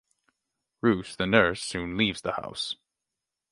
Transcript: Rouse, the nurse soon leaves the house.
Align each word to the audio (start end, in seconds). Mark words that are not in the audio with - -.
Rouse, 0.81 1.15
the 1.15 1.27
nurse 1.27 1.61
soon 1.61 1.95
leaves 1.95 2.21
the 2.21 2.31
house. 2.31 2.75